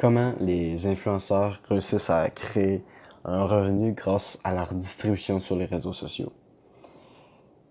comment 0.00 0.32
les 0.40 0.86
influenceurs 0.86 1.60
réussissent 1.68 2.08
à 2.08 2.30
créer 2.30 2.82
un 3.26 3.44
revenu 3.44 3.92
grâce 3.92 4.40
à 4.44 4.54
leur 4.54 4.72
distribution 4.72 5.40
sur 5.40 5.56
les 5.56 5.66
réseaux 5.66 5.92
sociaux. 5.92 6.32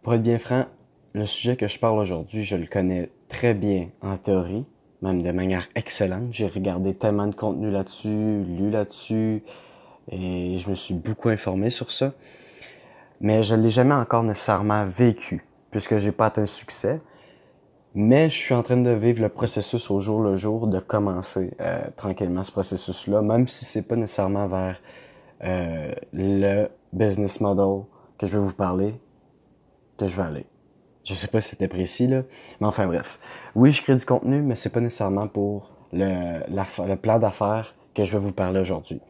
Pour 0.03 0.13
être 0.13 0.21
bien 0.21 0.37
franc, 0.37 0.65
le 1.13 1.25
sujet 1.25 1.55
que 1.55 1.67
je 1.67 1.79
parle 1.79 1.97
aujourd'hui, 1.97 2.43
je 2.43 2.55
le 2.55 2.67
connais 2.67 3.09
très 3.29 3.55
bien 3.55 3.89
en 4.03 4.15
théorie, 4.17 4.63
même 5.01 5.23
de 5.23 5.31
manière 5.31 5.67
excellente. 5.73 6.27
J'ai 6.29 6.45
regardé 6.45 6.93
tellement 6.93 7.25
de 7.25 7.33
contenu 7.33 7.71
là-dessus, 7.71 8.43
lu 8.43 8.69
là-dessus, 8.69 9.41
et 10.11 10.59
je 10.59 10.69
me 10.69 10.75
suis 10.75 10.93
beaucoup 10.93 11.29
informé 11.29 11.71
sur 11.71 11.89
ça. 11.91 12.13
Mais 13.21 13.41
je 13.41 13.55
ne 13.55 13.63
l'ai 13.63 13.71
jamais 13.71 13.95
encore 13.95 14.21
nécessairement 14.21 14.85
vécu, 14.85 15.43
puisque 15.71 15.97
j'ai 15.97 16.11
pas 16.11 16.27
atteint 16.27 16.41
le 16.41 16.47
succès. 16.47 17.01
Mais 17.95 18.29
je 18.29 18.35
suis 18.35 18.53
en 18.53 18.61
train 18.61 18.77
de 18.77 18.91
vivre 18.91 19.21
le 19.21 19.29
processus 19.29 19.89
au 19.89 19.99
jour 19.99 20.21
le 20.21 20.35
jour, 20.35 20.67
de 20.67 20.79
commencer 20.79 21.55
euh, 21.59 21.81
tranquillement 21.95 22.43
ce 22.43 22.51
processus-là, 22.51 23.23
même 23.23 23.47
si 23.47 23.65
c'est 23.65 23.81
pas 23.81 23.95
nécessairement 23.95 24.47
vers 24.47 24.79
euh, 25.43 25.91
le 26.13 26.67
business 26.93 27.41
model 27.41 27.85
que 28.19 28.27
je 28.27 28.37
vais 28.37 28.43
vous 28.45 28.53
parler, 28.53 28.93
que 29.97 30.07
je 30.07 30.15
vais 30.15 30.21
aller. 30.21 30.45
Je 31.03 31.15
sais 31.15 31.27
pas 31.27 31.41
si 31.41 31.49
c'était 31.49 31.67
précis 31.67 32.05
là, 32.05 32.21
mais 32.61 32.67
enfin 32.67 32.85
bref. 32.85 33.17
Oui, 33.55 33.71
je 33.71 33.81
crée 33.81 33.95
du 33.95 34.05
contenu, 34.05 34.43
mais 34.43 34.53
c'est 34.53 34.69
pas 34.69 34.81
nécessairement 34.81 35.27
pour 35.27 35.71
le, 35.91 36.41
le 36.47 36.95
plan 36.95 37.17
d'affaires 37.17 37.73
que 37.95 38.05
je 38.05 38.11
vais 38.11 38.23
vous 38.23 38.33
parler 38.33 38.59
aujourd'hui. 38.59 39.01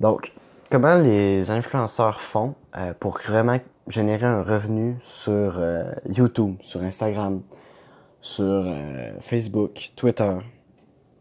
Donc, 0.00 0.32
comment 0.70 0.96
les 0.96 1.50
influenceurs 1.50 2.20
font 2.20 2.54
euh, 2.76 2.92
pour 3.00 3.16
vraiment 3.26 3.58
générer 3.88 4.26
un 4.26 4.42
revenu 4.42 4.96
sur 5.00 5.58
YouTube, 6.06 6.56
sur 6.60 6.82
Instagram, 6.82 7.40
sur 8.20 8.44
euh, 8.44 9.12
Facebook, 9.20 9.92
Twitter, 9.96 10.36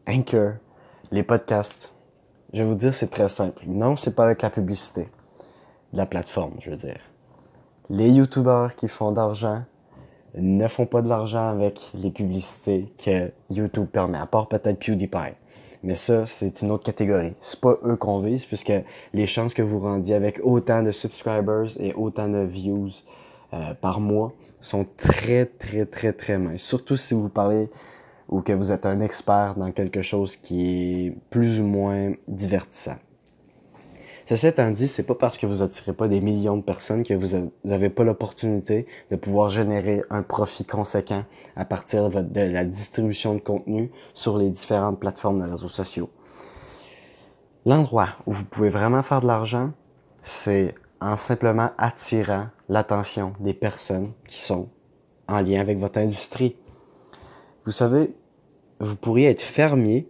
Anchor, 0.08 0.54
les 1.12 1.24
podcasts. 1.24 1.94
Je 2.54 2.64
vais 2.64 2.70
vous 2.70 2.76
dire, 2.76 2.94
c'est 2.94 3.10
très 3.10 3.30
simple. 3.30 3.64
Non, 3.68 3.96
c'est 3.96 4.16
pas 4.16 4.26
avec 4.26 4.42
la 4.42 4.50
publicité 4.50 5.08
de 5.94 5.98
la 5.98 6.06
plateforme, 6.06 6.56
je 6.62 6.72
veux 6.72 6.78
dire. 6.78 7.00
Les 7.90 8.10
YouTubers 8.10 8.76
qui 8.76 8.88
font 8.88 9.12
d'argent 9.12 9.64
ne 10.36 10.68
font 10.68 10.86
pas 10.86 11.02
de 11.02 11.10
l'argent 11.10 11.50
avec 11.50 11.80
les 11.96 12.12
publicités 12.12 12.94
que 13.04 13.32
YouTube 13.50 13.88
permet, 13.88 14.18
à 14.18 14.26
part 14.26 14.48
peut-être 14.48 14.80
PewDiePie. 14.80 15.34
Mais 15.82 15.96
ça, 15.96 16.26
c'est 16.26 16.62
une 16.62 16.72
autre 16.72 16.84
catégorie. 16.84 17.34
C'est 17.40 17.60
pas 17.60 17.78
eux 17.86 17.96
qu'on 17.96 18.20
vise, 18.20 18.46
puisque 18.46 18.74
les 19.14 19.28
chances 19.28 19.54
que 19.54 19.62
vous 19.62 19.80
rendiez 19.80 20.14
avec 20.14 20.42
autant 20.44 20.84
de 20.84 20.92
subscribers 20.92 21.80
et 21.80 21.94
autant 21.94 22.28
de 22.28 22.40
views 22.40 22.90
euh, 23.54 23.74
par 23.74 24.00
mois 24.00 24.34
sont 24.62 24.86
très, 24.98 25.46
très, 25.46 25.86
très, 25.86 26.14
très 26.14 26.38
minces. 26.38 26.62
Surtout 26.62 26.98
si 26.98 27.14
vous 27.14 27.30
parlez 27.30 27.70
ou 28.28 28.42
que 28.42 28.54
vous 28.54 28.72
êtes 28.72 28.86
un 28.86 29.00
expert 29.00 29.56
dans 29.56 29.72
quelque 29.72 30.02
chose 30.02 30.36
qui 30.36 31.08
est 31.08 31.16
plus 31.30 31.60
ou 31.60 31.64
moins 31.64 32.12
divertissant. 32.28 32.98
Ceci 34.28 34.46
étant 34.46 34.70
dit, 34.70 34.88
c'est 34.88 35.02
pas 35.02 35.16
parce 35.16 35.40
que 35.40 35.48
vous 35.48 35.64
attirez 35.64 35.94
pas 35.94 36.08
des 36.08 36.22
millions 36.22 36.56
de 36.56 36.62
personnes 36.62 37.02
que 37.02 37.16
vous 37.16 37.50
n'avez 37.64 37.90
pas 37.90 38.04
l'opportunité 38.04 38.86
de 39.10 39.16
pouvoir 39.16 39.50
générer 39.50 40.04
un 40.12 40.22
profit 40.22 40.66
conséquent 40.66 41.24
à 41.56 41.66
partir 41.66 42.12
de 42.12 42.42
la 42.42 42.64
distribution 42.64 43.34
de 43.34 43.40
contenu 43.40 43.90
sur 44.14 44.38
les 44.38 44.52
différentes 44.52 45.00
plateformes 45.00 45.40
de 45.40 45.50
réseaux 45.50 45.68
sociaux. 45.68 46.12
L'endroit 47.66 48.10
où 48.28 48.34
vous 48.34 48.46
pouvez 48.46 48.70
vraiment 48.70 49.02
faire 49.02 49.22
de 49.22 49.26
l'argent, 49.26 49.72
c'est 50.22 50.76
en 51.02 51.18
simplement 51.18 51.72
attirant 51.78 52.48
l'attention 52.68 53.34
des 53.40 53.54
personnes 53.54 54.12
qui 54.28 54.38
sont 54.38 54.70
en 55.28 55.42
lien 55.42 55.62
avec 55.62 55.78
votre 55.80 56.00
industrie. 56.00 56.56
Vous 57.66 57.72
savez, 57.72 58.14
vous 58.80 58.96
pourriez 58.96 59.30
être 59.30 59.42
fermier, 59.42 60.10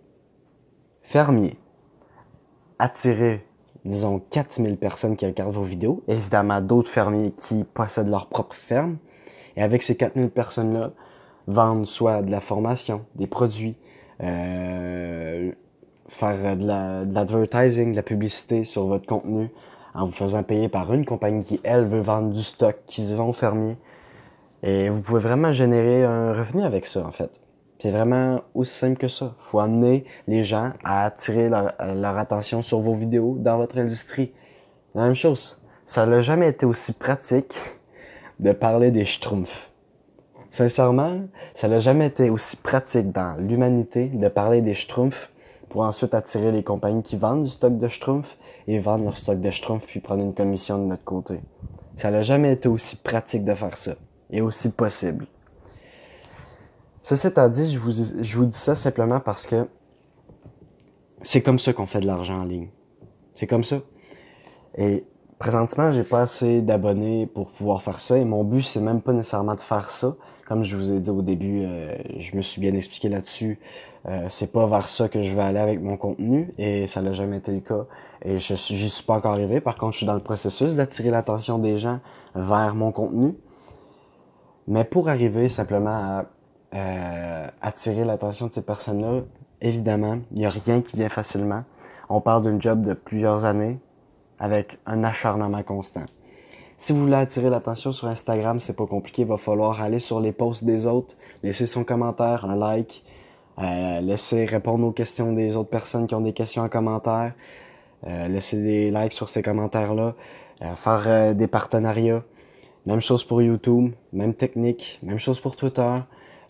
fermier, 1.01 1.57
attirer, 2.77 3.45
disons, 3.85 4.19
4000 4.29 4.77
personnes 4.77 5.15
qui 5.15 5.25
regardent 5.25 5.55
vos 5.55 5.63
vidéos, 5.63 6.03
évidemment 6.07 6.61
d'autres 6.61 6.89
fermiers 6.89 7.31
qui 7.31 7.63
possèdent 7.63 8.09
leur 8.09 8.27
propre 8.27 8.55
ferme, 8.55 8.97
et 9.55 9.63
avec 9.63 9.83
ces 9.83 9.97
4000 9.97 10.29
personnes-là, 10.29 10.91
vendre 11.47 11.85
soit 11.85 12.21
de 12.21 12.31
la 12.31 12.39
formation, 12.39 13.05
des 13.15 13.27
produits, 13.27 13.75
euh, 14.21 15.51
faire 16.07 16.57
de 16.57 16.65
l'advertising, 17.13 17.87
de, 17.87 17.91
de 17.91 17.95
la 17.95 18.03
publicité 18.03 18.63
sur 18.63 18.85
votre 18.85 19.05
contenu, 19.05 19.49
en 19.93 20.05
vous 20.05 20.11
faisant 20.11 20.43
payer 20.43 20.69
par 20.69 20.93
une 20.93 21.05
compagnie 21.05 21.43
qui, 21.43 21.59
elle, 21.63 21.85
veut 21.85 22.01
vendre 22.01 22.31
du 22.31 22.41
stock, 22.41 22.77
qui 22.85 23.05
se 23.05 23.15
vend 23.15 23.27
aux 23.27 23.33
fermiers. 23.33 23.77
Et 24.63 24.89
vous 24.89 25.01
pouvez 25.01 25.21
vraiment 25.21 25.53
générer 25.53 26.03
un 26.03 26.33
revenu 26.33 26.63
avec 26.63 26.85
ça, 26.85 27.05
en 27.05 27.11
fait. 27.11 27.39
C'est 27.79 27.91
vraiment 27.91 28.41
aussi 28.55 28.77
simple 28.77 28.97
que 28.97 29.07
ça. 29.07 29.33
faut 29.37 29.59
amener 29.59 30.03
les 30.27 30.43
gens 30.43 30.73
à 30.83 31.05
attirer 31.05 31.47
leur, 31.47 32.17
attention 32.17 32.61
sur 32.61 32.79
vos 32.79 32.93
vidéos 32.93 33.37
dans 33.39 33.57
votre 33.57 33.77
industrie. 33.77 34.33
La 34.95 35.03
même 35.03 35.15
chose. 35.15 35.61
Ça 35.85 36.05
n'a 36.05 36.21
jamais 36.21 36.49
été 36.49 36.65
aussi 36.65 36.91
pratique 36.91 37.55
de 38.39 38.51
parler 38.51 38.91
des 38.91 39.05
schtroumpfs. 39.05 39.69
Sincèrement, 40.49 41.21
ça 41.53 41.69
n'a 41.69 41.79
jamais 41.79 42.07
été 42.07 42.29
aussi 42.29 42.57
pratique 42.57 43.11
dans 43.11 43.37
l'humanité 43.39 44.07
de 44.07 44.27
parler 44.27 44.61
des 44.61 44.73
schtroumpfs 44.73 45.31
pour 45.69 45.81
ensuite 45.81 46.13
attirer 46.13 46.51
les 46.51 46.63
compagnies 46.63 47.03
qui 47.03 47.15
vendent 47.15 47.43
du 47.43 47.49
stock 47.49 47.77
de 47.77 47.87
Schtroumpf 47.87 48.37
et 48.67 48.79
vendre 48.79 49.05
leur 49.05 49.17
stock 49.17 49.39
de 49.39 49.49
Schtroumpf 49.49 49.85
puis 49.85 49.99
prendre 49.99 50.23
une 50.23 50.33
commission 50.33 50.77
de 50.77 50.83
notre 50.83 51.03
côté. 51.03 51.39
Ça 51.95 52.11
n'a 52.11 52.21
jamais 52.21 52.53
été 52.53 52.67
aussi 52.67 52.95
pratique 52.95 53.45
de 53.45 53.53
faire 53.53 53.77
ça 53.77 53.95
et 54.29 54.41
aussi 54.41 54.69
possible. 54.69 55.27
Ceci 57.01 57.27
étant 57.27 57.49
dit, 57.49 57.71
je 57.71 57.79
vous, 57.79 57.91
je 57.91 58.37
vous 58.37 58.45
dis 58.45 58.57
ça 58.57 58.75
simplement 58.75 59.19
parce 59.19 59.47
que 59.47 59.67
c'est 61.21 61.41
comme 61.41 61.59
ça 61.59 61.73
qu'on 61.73 61.87
fait 61.87 62.01
de 62.01 62.07
l'argent 62.07 62.41
en 62.41 62.45
ligne. 62.45 62.69
C'est 63.35 63.47
comme 63.47 63.63
ça. 63.63 63.81
Et 64.77 65.05
présentement, 65.39 65.91
j'ai 65.91 66.03
pas 66.03 66.21
assez 66.21 66.61
d'abonnés 66.61 67.25
pour 67.25 67.49
pouvoir 67.49 67.81
faire 67.81 68.01
ça 68.01 68.17
et 68.17 68.25
mon 68.25 68.43
but 68.43 68.61
c'est 68.61 68.81
même 68.81 69.01
pas 69.01 69.13
nécessairement 69.13 69.55
de 69.55 69.61
faire 69.61 69.89
ça. 69.89 70.15
Comme 70.45 70.63
je 70.63 70.75
vous 70.75 70.91
ai 70.91 70.99
dit 70.99 71.09
au 71.09 71.21
début, 71.21 71.63
euh, 71.63 71.95
je 72.17 72.35
me 72.35 72.41
suis 72.41 72.59
bien 72.59 72.73
expliqué 72.73 73.07
là-dessus. 73.07 73.59
Euh, 74.07 74.25
c'est 74.29 74.51
pas 74.51 74.67
vers 74.67 74.89
ça 74.89 75.07
que 75.07 75.21
je 75.21 75.35
vais 75.35 75.41
aller 75.41 75.59
avec 75.59 75.81
mon 75.81 75.95
contenu 75.95 76.51
et 76.57 76.87
ça 76.87 77.01
n'a 77.01 77.11
jamais 77.11 77.37
été 77.37 77.51
le 77.51 77.59
cas. 77.61 77.85
Et 78.23 78.39
je 78.39 78.55
j'y 78.55 78.89
suis 78.89 79.03
pas 79.03 79.15
encore 79.15 79.33
arrivé. 79.33 79.61
Par 79.61 79.75
contre, 79.77 79.93
je 79.93 79.97
suis 79.97 80.05
dans 80.05 80.15
le 80.15 80.19
processus 80.19 80.75
d'attirer 80.75 81.11
l'attention 81.11 81.59
des 81.59 81.77
gens 81.77 81.99
vers 82.35 82.75
mon 82.75 82.91
contenu. 82.91 83.35
Mais 84.67 84.83
pour 84.83 85.07
arriver 85.07 85.49
simplement 85.49 85.89
à 85.89 86.25
euh, 86.73 87.47
attirer 87.61 88.03
l'attention 88.03 88.47
de 88.47 88.53
ces 88.53 88.61
personnes-là, 88.61 89.21
évidemment, 89.61 90.19
il 90.31 90.39
n'y 90.39 90.45
a 90.45 90.49
rien 90.49 90.81
qui 90.81 90.97
vient 90.97 91.09
facilement. 91.09 91.63
On 92.09 92.21
parle 92.21 92.43
d'une 92.43 92.61
job 92.61 92.81
de 92.81 92.93
plusieurs 92.93 93.45
années 93.45 93.79
avec 94.39 94.79
un 94.85 95.03
acharnement 95.03 95.63
constant. 95.63 96.05
Si 96.77 96.93
vous 96.93 97.01
voulez 97.01 97.15
attirer 97.15 97.49
l'attention 97.49 97.91
sur 97.91 98.07
Instagram, 98.07 98.61
c'est 98.61 98.75
pas 98.75 98.85
compliqué. 98.85 99.23
Il 99.23 99.27
va 99.27 99.35
falloir 99.35 99.81
aller 99.81 99.99
sur 99.99 100.21
les 100.21 100.31
posts 100.31 100.63
des 100.63 100.85
autres, 100.85 101.15
laisser 101.43 101.65
son 101.65 101.83
commentaire, 101.83 102.45
un 102.45 102.55
like, 102.55 103.03
euh, 103.59 103.99
laisser 103.99 104.45
répondre 104.45 104.87
aux 104.87 104.93
questions 104.93 105.33
des 105.33 105.57
autres 105.57 105.69
personnes 105.69 106.07
qui 106.07 106.15
ont 106.15 106.21
des 106.21 106.31
questions 106.31 106.63
en 106.63 106.69
commentaire, 106.69 107.33
euh, 108.07 108.27
laisser 108.27 108.55
des 108.63 108.91
likes 108.91 109.11
sur 109.11 109.29
ces 109.29 109.41
commentaires-là, 109.41 110.15
euh, 110.61 110.75
faire 110.75 111.35
des 111.35 111.47
partenariats. 111.47 112.23
Même 112.85 113.01
chose 113.01 113.25
pour 113.25 113.41
YouTube, 113.41 113.91
même 114.13 114.33
technique, 114.33 114.99
même 115.03 115.19
chose 115.19 115.41
pour 115.41 115.57
Twitter, 115.57 115.95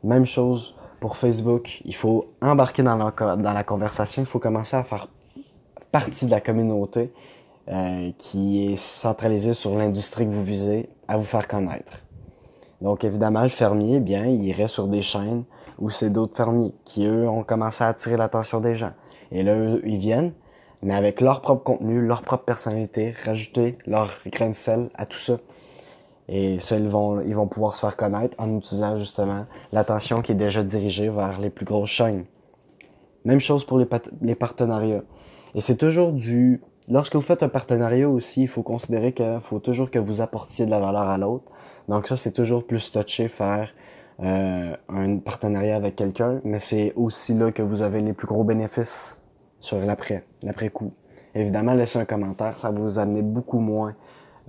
même 0.03 0.27
chose 0.27 0.75
pour 0.99 1.17
Facebook. 1.17 1.81
Il 1.85 1.95
faut 1.95 2.27
embarquer 2.39 2.83
dans 2.83 2.95
la, 2.95 3.35
dans 3.35 3.53
la 3.53 3.63
conversation, 3.63 4.21
il 4.21 4.27
faut 4.27 4.37
commencer 4.37 4.77
à 4.77 4.83
faire 4.83 5.07
partie 5.91 6.27
de 6.27 6.31
la 6.31 6.39
communauté 6.39 7.11
euh, 7.71 8.11
qui 8.17 8.71
est 8.71 8.75
centralisé 8.75 9.53
sur 9.53 9.75
l'industrie 9.75 10.25
que 10.25 10.31
vous 10.31 10.43
visez 10.43 10.89
à 11.07 11.17
vous 11.17 11.23
faire 11.23 11.47
connaître. 11.47 11.99
Donc 12.81 13.03
évidemment, 13.03 13.43
le 13.43 13.49
fermier, 13.49 13.99
bien, 13.99 14.25
il 14.25 14.43
irait 14.43 14.67
sur 14.67 14.87
des 14.87 15.01
chaînes 15.01 15.43
où 15.77 15.89
c'est 15.89 16.09
d'autres 16.09 16.35
fermiers 16.35 16.73
qui, 16.85 17.05
eux, 17.05 17.27
ont 17.27 17.43
commencé 17.43 17.83
à 17.83 17.87
attirer 17.87 18.17
l'attention 18.17 18.59
des 18.59 18.75
gens. 18.75 18.93
Et 19.31 19.43
là, 19.43 19.55
eux, 19.55 19.81
ils 19.85 19.97
viennent, 19.97 20.33
mais 20.81 20.95
avec 20.95 21.21
leur 21.21 21.41
propre 21.41 21.63
contenu, 21.63 22.01
leur 22.01 22.21
propre 22.21 22.43
personnalité, 22.43 23.13
rajouter 23.25 23.77
leur 23.85 24.09
grain 24.25 24.49
de 24.49 24.55
sel 24.55 24.89
à 24.95 25.05
tout 25.05 25.17
ça. 25.17 25.37
Et 26.27 26.59
ça, 26.59 26.77
ils 26.77 26.87
vont, 26.87 27.21
ils 27.21 27.35
vont 27.35 27.47
pouvoir 27.47 27.75
se 27.75 27.81
faire 27.81 27.95
connaître 27.95 28.35
en 28.39 28.57
utilisant 28.57 28.97
justement 28.97 29.45
l'attention 29.71 30.21
qui 30.21 30.31
est 30.31 30.35
déjà 30.35 30.63
dirigée 30.63 31.09
vers 31.09 31.39
les 31.39 31.49
plus 31.49 31.65
grosses 31.65 31.89
chaînes. 31.89 32.25
Même 33.25 33.39
chose 33.39 33.65
pour 33.65 33.77
les, 33.77 33.87
les 34.21 34.35
partenariats. 34.35 35.03
Et 35.55 35.61
c'est 35.61 35.77
toujours 35.77 36.11
du 36.11 36.61
lorsque 36.89 37.15
vous 37.15 37.21
faites 37.21 37.43
un 37.43 37.49
partenariat 37.49 38.09
aussi, 38.09 38.43
il 38.43 38.47
faut 38.47 38.63
considérer 38.63 39.13
qu'il 39.13 39.39
faut 39.43 39.59
toujours 39.59 39.91
que 39.91 39.99
vous 39.99 40.21
apportiez 40.21 40.65
de 40.65 40.71
la 40.71 40.79
valeur 40.79 41.07
à 41.07 41.17
l'autre. 41.17 41.45
Donc 41.87 42.07
ça, 42.07 42.15
c'est 42.17 42.31
toujours 42.31 42.65
plus 42.65 42.91
touché 42.91 43.27
faire 43.27 43.69
euh, 44.21 44.75
un 44.89 45.17
partenariat 45.17 45.75
avec 45.75 45.95
quelqu'un, 45.95 46.41
mais 46.43 46.59
c'est 46.59 46.93
aussi 46.95 47.33
là 47.33 47.51
que 47.51 47.61
vous 47.61 47.81
avez 47.81 48.01
les 48.01 48.13
plus 48.13 48.27
gros 48.27 48.43
bénéfices 48.43 49.17
sur 49.59 49.79
l'après, 49.79 50.25
l'après-coup. 50.43 50.93
Évidemment, 51.35 51.73
laisser 51.73 51.99
un 51.99 52.05
commentaire, 52.05 52.59
ça 52.59 52.71
va 52.71 52.79
vous 52.79 52.99
amener 52.99 53.21
beaucoup 53.21 53.59
moins 53.59 53.95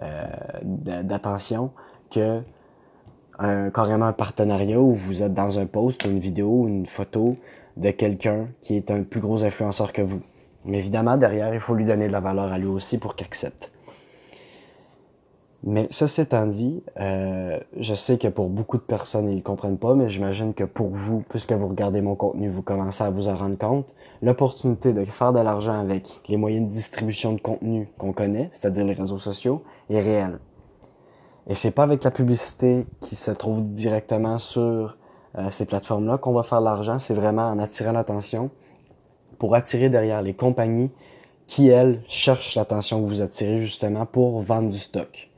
euh, 0.02 0.26
d'attention 0.62 1.70
que 2.10 2.40
un, 3.38 3.70
carrément 3.70 4.06
un 4.06 4.12
partenariat 4.12 4.78
où 4.78 4.92
vous 4.92 5.22
êtes 5.22 5.34
dans 5.34 5.58
un 5.58 5.66
post, 5.66 6.04
une 6.04 6.18
vidéo, 6.18 6.66
une 6.68 6.86
photo 6.86 7.36
de 7.76 7.90
quelqu'un 7.90 8.48
qui 8.60 8.76
est 8.76 8.90
un 8.90 9.02
plus 9.02 9.20
gros 9.20 9.44
influenceur 9.44 9.92
que 9.92 10.02
vous. 10.02 10.20
Mais 10.64 10.78
évidemment, 10.78 11.16
derrière, 11.16 11.54
il 11.54 11.60
faut 11.60 11.74
lui 11.74 11.84
donner 11.84 12.06
de 12.06 12.12
la 12.12 12.20
valeur 12.20 12.52
à 12.52 12.58
lui 12.58 12.66
aussi 12.66 12.98
pour 12.98 13.14
qu'il 13.16 13.26
accepte. 13.26 13.72
Mais 15.62 15.88
ça 15.90 16.06
étant 16.22 16.46
dit, 16.46 16.82
euh, 17.00 17.60
je 17.78 17.94
sais 17.94 18.16
que 18.16 18.28
pour 18.28 18.48
beaucoup 18.48 18.78
de 18.78 18.82
personnes, 18.82 19.28
ils 19.28 19.36
ne 19.36 19.40
comprennent 19.42 19.76
pas, 19.76 19.94
mais 19.94 20.08
j'imagine 20.08 20.54
que 20.54 20.64
pour 20.64 20.88
vous, 20.88 21.22
puisque 21.28 21.52
vous 21.52 21.68
regardez 21.68 22.00
mon 22.00 22.14
contenu, 22.14 22.48
vous 22.48 22.62
commencez 22.62 23.04
à 23.04 23.10
vous 23.10 23.28
en 23.28 23.34
rendre 23.34 23.58
compte, 23.58 23.92
l'opportunité 24.22 24.94
de 24.94 25.04
faire 25.04 25.34
de 25.34 25.40
l'argent 25.40 25.78
avec 25.78 26.22
les 26.28 26.38
moyens 26.38 26.66
de 26.66 26.72
distribution 26.72 27.34
de 27.34 27.40
contenu 27.40 27.88
qu'on 27.98 28.14
connaît, 28.14 28.48
c'est-à-dire 28.52 28.86
les 28.86 28.94
réseaux 28.94 29.18
sociaux, 29.18 29.62
est 29.90 30.00
réelle. 30.00 30.38
Et 31.46 31.54
c'est 31.54 31.72
pas 31.72 31.82
avec 31.82 32.04
la 32.04 32.10
publicité 32.10 32.86
qui 33.00 33.14
se 33.14 33.30
trouve 33.30 33.62
directement 33.64 34.38
sur 34.38 34.96
euh, 35.36 35.50
ces 35.50 35.66
plateformes-là 35.66 36.16
qu'on 36.16 36.32
va 36.32 36.42
faire 36.42 36.62
l'argent, 36.62 36.98
c'est 36.98 37.14
vraiment 37.14 37.48
en 37.48 37.58
attirant 37.58 37.92
l'attention 37.92 38.50
pour 39.40 39.56
attirer 39.56 39.88
derrière 39.88 40.22
les 40.22 40.34
compagnies 40.34 40.92
qui, 41.48 41.68
elles, 41.68 42.00
cherchent 42.06 42.54
l'attention 42.54 43.02
que 43.02 43.08
vous 43.08 43.22
attirez 43.22 43.58
justement 43.58 44.06
pour 44.06 44.40
vendre 44.40 44.70
du 44.70 44.78
stock 44.78 45.30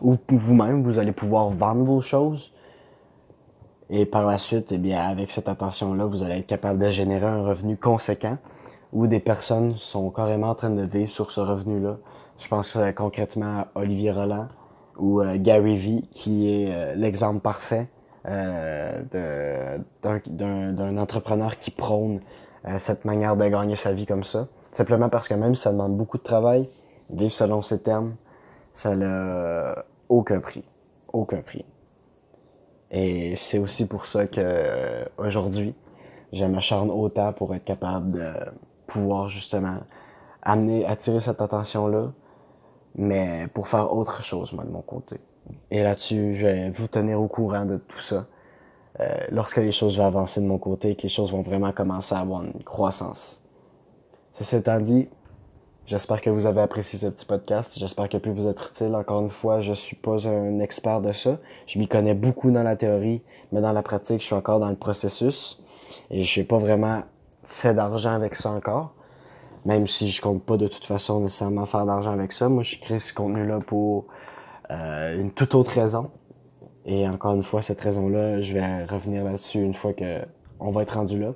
ou 0.00 0.16
vous-même, 0.28 0.82
vous 0.82 0.98
allez 0.98 1.12
pouvoir 1.12 1.50
vendre 1.50 1.84
vos 1.84 2.00
choses. 2.00 2.52
Et 3.90 4.06
par 4.06 4.26
la 4.26 4.38
suite, 4.38 4.72
eh 4.72 4.78
bien, 4.78 5.00
avec 5.00 5.30
cette 5.30 5.48
attention-là, 5.48 6.04
vous 6.04 6.22
allez 6.22 6.38
être 6.38 6.46
capable 6.46 6.78
de 6.78 6.90
générer 6.90 7.26
un 7.26 7.42
revenu 7.42 7.76
conséquent 7.76 8.38
où 8.92 9.06
des 9.06 9.20
personnes 9.20 9.76
sont 9.76 10.10
carrément 10.10 10.48
en 10.50 10.54
train 10.54 10.70
de 10.70 10.82
vivre 10.82 11.10
sur 11.10 11.30
ce 11.30 11.40
revenu-là. 11.40 11.96
Je 12.38 12.48
pense 12.48 12.76
euh, 12.76 12.92
concrètement 12.92 13.60
à 13.60 13.68
Olivier 13.74 14.12
Roland 14.12 14.48
ou 14.98 15.20
euh, 15.20 15.36
Gary 15.38 15.76
Vee, 15.76 16.08
qui 16.10 16.50
est 16.50 16.72
euh, 16.72 16.94
l'exemple 16.94 17.40
parfait 17.40 17.88
d'un 18.24 19.78
entrepreneur 20.98 21.56
qui 21.56 21.70
prône 21.70 22.20
cette 22.78 23.04
manière 23.04 23.36
de 23.36 23.46
gagner 23.46 23.76
sa 23.76 23.92
vie 23.92 24.06
comme 24.06 24.24
ça. 24.24 24.48
Simplement 24.72 25.08
parce 25.08 25.28
que 25.28 25.34
même 25.34 25.54
si 25.54 25.62
ça 25.62 25.72
demande 25.72 25.96
beaucoup 25.96 26.18
de 26.18 26.22
travail, 26.22 26.68
vivre 27.10 27.32
selon 27.32 27.62
ses 27.62 27.80
termes, 27.80 28.16
ça 28.72 28.94
n'a 28.94 29.84
aucun 30.08 30.40
prix. 30.40 30.64
Aucun 31.12 31.40
prix. 31.40 31.64
Et 32.90 33.36
c'est 33.36 33.58
aussi 33.58 33.86
pour 33.86 34.06
ça 34.06 34.26
que 34.26 34.40
euh, 34.40 35.04
aujourd'hui, 35.18 35.74
je 36.32 36.44
m'acharne 36.44 36.90
autant 36.90 37.32
pour 37.32 37.54
être 37.54 37.64
capable 37.64 38.12
de 38.12 38.32
pouvoir 38.86 39.28
justement 39.28 39.78
amener, 40.42 40.86
attirer 40.86 41.20
cette 41.20 41.40
attention-là, 41.40 42.12
mais 42.94 43.46
pour 43.52 43.68
faire 43.68 43.94
autre 43.94 44.22
chose, 44.22 44.52
moi, 44.52 44.64
de 44.64 44.70
mon 44.70 44.80
côté. 44.82 45.20
Et 45.70 45.82
là-dessus, 45.82 46.34
je 46.36 46.46
vais 46.46 46.70
vous 46.70 46.88
tenir 46.88 47.20
au 47.20 47.28
courant 47.28 47.64
de 47.64 47.78
tout 47.78 48.00
ça. 48.00 48.26
Euh, 49.00 49.06
lorsque 49.30 49.58
les 49.58 49.72
choses 49.72 49.96
vont 49.96 50.06
avancer 50.06 50.40
de 50.40 50.46
mon 50.46 50.58
côté, 50.58 50.96
que 50.96 51.02
les 51.02 51.08
choses 51.08 51.30
vont 51.30 51.42
vraiment 51.42 51.72
commencer 51.72 52.14
à 52.14 52.18
avoir 52.18 52.42
une 52.42 52.62
croissance. 52.64 53.40
Ceci 54.32 54.56
étant 54.56 54.80
dit, 54.80 55.08
J'espère 55.88 56.20
que 56.20 56.28
vous 56.28 56.44
avez 56.44 56.60
apprécié 56.60 56.98
ce 56.98 57.06
petit 57.06 57.24
podcast. 57.24 57.78
J'espère 57.78 58.10
qu'il 58.10 58.18
a 58.18 58.20
pu 58.20 58.28
vous 58.28 58.46
être 58.46 58.68
utile. 58.68 58.94
Encore 58.94 59.22
une 59.22 59.30
fois, 59.30 59.62
je 59.62 59.72
suis 59.72 59.96
pas 59.96 60.28
un 60.28 60.58
expert 60.60 61.00
de 61.00 61.12
ça. 61.12 61.38
Je 61.66 61.78
m'y 61.78 61.88
connais 61.88 62.12
beaucoup 62.12 62.50
dans 62.50 62.62
la 62.62 62.76
théorie, 62.76 63.22
mais 63.52 63.62
dans 63.62 63.72
la 63.72 63.80
pratique, 63.82 64.20
je 64.20 64.26
suis 64.26 64.34
encore 64.34 64.60
dans 64.60 64.68
le 64.68 64.76
processus. 64.76 65.58
Et 66.10 66.24
je 66.24 66.40
n'ai 66.40 66.44
pas 66.44 66.58
vraiment 66.58 67.04
fait 67.42 67.72
d'argent 67.72 68.12
avec 68.12 68.34
ça 68.34 68.50
encore. 68.50 68.92
Même 69.64 69.86
si 69.86 70.10
je 70.10 70.20
compte 70.20 70.42
pas 70.42 70.58
de 70.58 70.68
toute 70.68 70.84
façon 70.84 71.20
nécessairement 71.20 71.64
faire 71.64 71.86
d'argent 71.86 72.12
avec 72.12 72.32
ça. 72.32 72.50
Moi, 72.50 72.64
je 72.64 72.76
crée 72.76 72.98
ce 72.98 73.14
contenu-là 73.14 73.60
pour 73.66 74.04
euh, 74.70 75.18
une 75.18 75.30
toute 75.30 75.54
autre 75.54 75.70
raison. 75.70 76.10
Et 76.88 77.06
encore 77.06 77.34
une 77.34 77.42
fois, 77.42 77.60
cette 77.60 77.82
raison-là, 77.82 78.40
je 78.40 78.54
vais 78.54 78.84
revenir 78.86 79.22
là-dessus 79.22 79.62
une 79.62 79.74
fois 79.74 79.92
que 79.92 80.20
on 80.58 80.70
va 80.70 80.82
être 80.82 80.94
rendu 80.94 81.20
là. 81.20 81.34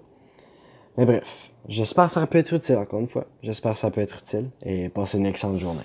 Mais 0.97 1.05
bref, 1.05 1.51
j'espère 1.69 2.07
que 2.07 2.13
ça 2.13 2.27
peut 2.27 2.39
être 2.39 2.55
utile 2.55 2.77
encore 2.77 3.01
une 3.01 3.07
fois. 3.07 3.27
J'espère 3.43 3.75
que 3.75 3.79
ça 3.79 3.91
peut 3.91 4.01
être 4.01 4.19
utile 4.19 4.49
et 4.65 4.89
passez 4.89 5.19
une 5.19 5.27
excellente 5.27 5.59
journée. 5.59 5.81